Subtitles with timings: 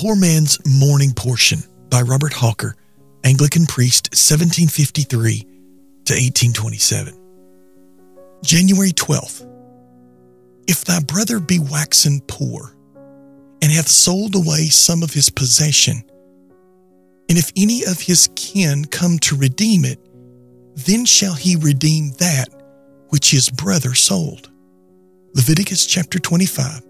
[0.00, 1.58] Poor Man's Morning Portion
[1.90, 2.76] by Robert Hawker,
[3.24, 7.14] Anglican priest, 1753 to 1827.
[8.44, 9.44] January 12th.
[10.68, 12.76] If thy brother be waxen poor,
[13.60, 16.04] and hath sold away some of his possession,
[17.28, 19.98] and if any of his kin come to redeem it,
[20.76, 22.46] then shall he redeem that
[23.08, 24.48] which his brother sold.
[25.34, 26.82] Leviticus chapter 25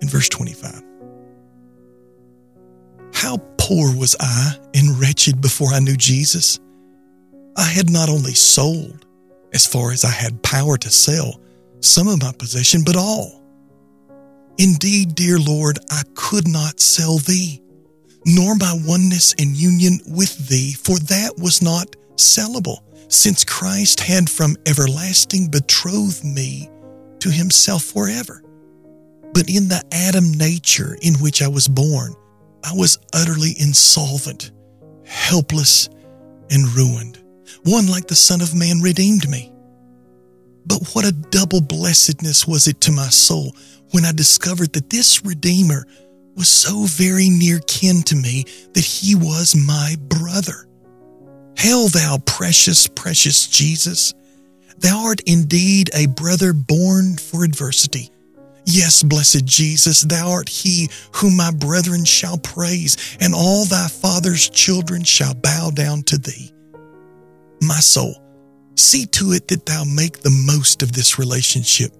[0.00, 0.87] and verse 25.
[3.20, 6.60] How poor was I and wretched before I knew Jesus?
[7.56, 9.06] I had not only sold,
[9.52, 11.40] as far as I had power to sell,
[11.80, 13.42] some of my possession, but all.
[14.58, 17.60] Indeed, dear Lord, I could not sell thee,
[18.24, 24.30] nor my oneness and union with thee, for that was not sellable, since Christ had
[24.30, 26.70] from everlasting betrothed me
[27.18, 28.44] to himself forever.
[29.34, 32.14] But in the Adam nature in which I was born,
[32.68, 34.50] I was utterly insolvent,
[35.06, 35.88] helpless,
[36.50, 37.18] and ruined.
[37.64, 39.50] One like the Son of Man redeemed me.
[40.66, 43.56] But what a double blessedness was it to my soul
[43.92, 45.86] when I discovered that this Redeemer
[46.36, 48.44] was so very near kin to me
[48.74, 50.68] that he was my brother.
[51.56, 54.12] Hail, thou precious, precious Jesus!
[54.76, 58.10] Thou art indeed a brother born for adversity.
[58.70, 64.46] Yes, blessed Jesus, thou art he whom my brethren shall praise, and all thy father's
[64.50, 66.52] children shall bow down to thee.
[67.62, 68.22] My soul,
[68.76, 71.92] see to it that thou make the most of this relationship.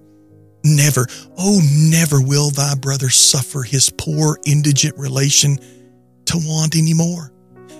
[0.63, 1.07] Never,
[1.39, 5.57] oh, never will thy brother suffer his poor, indigent relation
[6.25, 7.33] to want any more,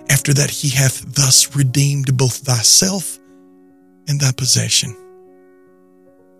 [0.09, 3.19] after that he hath thus redeemed both thyself
[4.07, 4.97] and thy possession.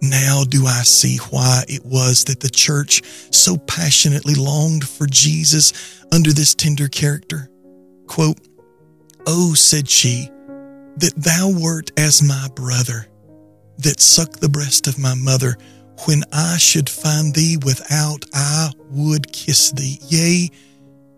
[0.01, 6.03] Now do I see why it was that the church so passionately longed for Jesus
[6.11, 7.49] under this tender character.
[8.07, 8.39] Quote,
[9.27, 10.29] Oh, said she,
[10.97, 13.07] that thou wert as my brother,
[13.79, 15.57] that sucked the breast of my mother.
[16.05, 19.99] When I should find thee without, I would kiss thee.
[20.07, 20.49] Yea,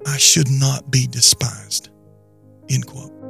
[0.08, 1.90] I should not be despised.
[2.70, 3.21] End quote.